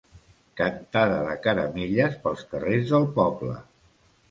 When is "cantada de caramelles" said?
0.61-2.17